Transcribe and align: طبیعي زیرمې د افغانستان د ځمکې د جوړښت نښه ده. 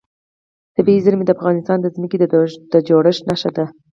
طبیعي 0.75 0.99
زیرمې 1.05 1.25
د 1.25 1.31
افغانستان 1.37 1.77
د 1.81 1.87
ځمکې 1.95 2.17
د 2.73 2.75
جوړښت 2.87 3.21
نښه 3.29 3.49
ده. 3.57 3.65